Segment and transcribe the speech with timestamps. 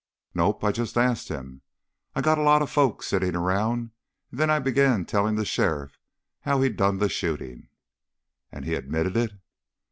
[0.33, 0.63] "Nope.
[0.63, 1.61] I just asked him.
[2.15, 3.91] I got a lot of folks sitting around,
[4.31, 5.99] and then I began telling the sheriff
[6.39, 7.69] how he done the shooting."
[8.51, 9.33] "And he admitted it?"